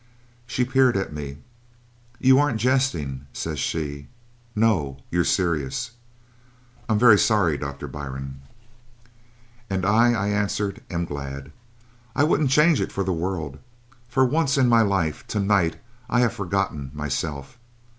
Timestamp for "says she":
3.33-4.07